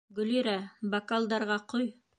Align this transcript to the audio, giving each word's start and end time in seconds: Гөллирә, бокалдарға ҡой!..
Гөллирә, 0.19 0.55
бокалдарға 0.95 1.63
ҡой!.. 1.75 1.91